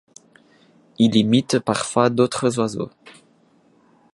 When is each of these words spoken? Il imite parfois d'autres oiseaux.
Il 0.97 1.15
imite 1.15 1.59
parfois 1.59 2.09
d'autres 2.09 2.57
oiseaux. 2.57 2.89